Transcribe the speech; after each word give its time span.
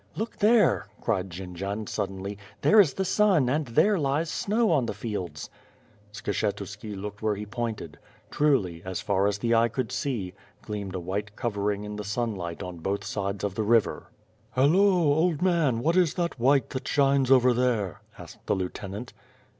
"Look 0.15 0.37
there!" 0.37 0.87
cried 0.99 1.29
Jcndzian, 1.29 1.87
suddenly, 1.87 2.35
"there 2.61 2.79
is 2.79 2.95
the 2.95 3.05
sun 3.05 3.47
and 3.47 3.67
there 3.67 3.99
lies 3.99 4.31
snow 4.31 4.71
on 4.71 4.87
the 4.87 4.95
fields." 4.95 5.47
Skshetuski 6.11 6.99
looked 6.99 7.21
where 7.21 7.35
he 7.35 7.45
pointed. 7.45 7.99
Truly, 8.31 8.81
as 8.83 8.99
far 8.99 9.27
as 9.27 9.37
the 9.37 9.53
eye 9.53 9.67
could 9.67 9.91
see, 9.91 10.33
gleamed 10.63 10.95
a 10.95 10.99
white 10.99 11.35
covering 11.35 11.83
in 11.83 11.97
the 11.97 12.03
sunlight 12.03 12.63
on 12.63 12.77
both 12.79 13.03
sides 13.03 13.43
of 13.43 13.53
the 13.53 13.61
river. 13.61 14.09
"Hallo! 14.53 14.79
old 15.13 15.39
man, 15.43 15.81
what 15.81 15.95
is 15.95 16.15
that 16.15 16.39
white 16.39 16.71
that 16.71 16.87
shines 16.87 17.29
over 17.29 17.53
there?" 17.53 18.01
asked 18.17 18.47
the 18.47 18.55
lieutenant. 18.55 19.13